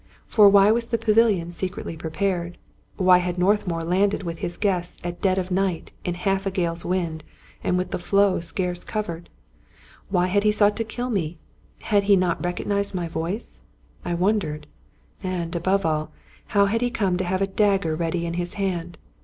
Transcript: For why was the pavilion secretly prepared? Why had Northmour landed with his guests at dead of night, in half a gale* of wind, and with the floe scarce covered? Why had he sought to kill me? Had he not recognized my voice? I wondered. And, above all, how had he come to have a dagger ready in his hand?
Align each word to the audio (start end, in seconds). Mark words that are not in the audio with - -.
For 0.25 0.49
why 0.49 0.71
was 0.71 0.87
the 0.87 0.97
pavilion 0.97 1.51
secretly 1.51 1.95
prepared? 1.95 2.57
Why 2.97 3.19
had 3.19 3.37
Northmour 3.37 3.83
landed 3.83 4.23
with 4.23 4.39
his 4.39 4.57
guests 4.57 4.97
at 5.03 5.21
dead 5.21 5.37
of 5.37 5.51
night, 5.51 5.91
in 6.03 6.15
half 6.15 6.47
a 6.47 6.49
gale* 6.49 6.71
of 6.73 6.83
wind, 6.85 7.23
and 7.63 7.77
with 7.77 7.91
the 7.91 7.99
floe 7.99 8.39
scarce 8.39 8.83
covered? 8.83 9.29
Why 10.09 10.25
had 10.25 10.43
he 10.43 10.51
sought 10.51 10.75
to 10.77 10.83
kill 10.83 11.11
me? 11.11 11.37
Had 11.81 12.05
he 12.05 12.15
not 12.15 12.43
recognized 12.43 12.95
my 12.95 13.07
voice? 13.07 13.61
I 14.03 14.15
wondered. 14.15 14.65
And, 15.21 15.55
above 15.55 15.85
all, 15.85 16.11
how 16.47 16.65
had 16.65 16.81
he 16.81 16.89
come 16.89 17.15
to 17.17 17.23
have 17.23 17.43
a 17.43 17.45
dagger 17.45 17.95
ready 17.95 18.25
in 18.25 18.33
his 18.33 18.55
hand? 18.55 18.97